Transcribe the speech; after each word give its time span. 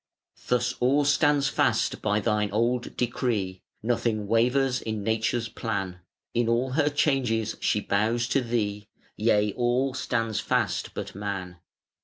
Thus 0.47 0.73
all 0.79 1.05
stands 1.05 1.47
fast 1.47 2.01
by 2.01 2.19
Thine 2.19 2.49
old 2.49 2.97
decree, 2.97 3.61
Nothing 3.83 4.25
wavers 4.25 4.81
in 4.81 5.03
Nature's 5.03 5.47
plan: 5.47 5.99
In 6.33 6.49
all 6.49 6.71
her 6.71 6.89
changes 6.89 7.55
she 7.59 7.81
bows 7.81 8.27
to 8.29 8.41
Thee: 8.41 8.89
Yea, 9.15 9.53
all 9.53 9.93
stands 9.93 10.39
fast 10.39 10.95
but 10.95 11.13
Man. 11.13 11.57